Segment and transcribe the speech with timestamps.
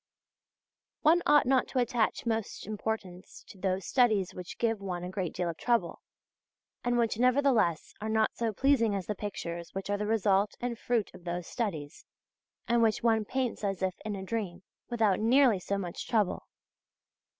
[0.01, 5.11] {II} One ought not to attach most importance to those studies which give one a
[5.11, 6.01] great deal of trouble,
[6.83, 10.79] and which nevertheless are not so pleasing as the pictures which are the result and
[10.79, 12.03] fruit of those studies,
[12.67, 16.47] and which one paints as if in a dream, without nearly so much trouble.